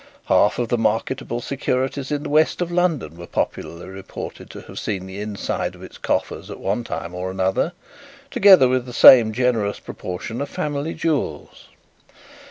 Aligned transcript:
Half 0.25 0.57
of 0.57 0.69
the 0.69 0.79
marketable 0.79 1.41
securities 1.41 2.11
in 2.11 2.23
the 2.23 2.29
west 2.29 2.59
of 2.59 2.71
London 2.71 3.17
were 3.17 3.27
popularly 3.27 3.87
reported 3.87 4.49
to 4.49 4.61
have 4.61 4.79
seen 4.79 5.05
the 5.05 5.19
inside 5.21 5.75
of 5.75 5.83
its 5.83 5.99
coffers 5.99 6.49
at 6.49 6.59
one 6.59 6.83
time 6.83 7.13
or 7.13 7.29
another, 7.29 7.73
together 8.31 8.67
with 8.67 8.87
the 8.87 8.93
same 8.93 9.31
generous 9.31 9.79
proportion 9.79 10.41
of 10.41 10.49
family 10.49 10.95
jewels. 10.95 11.67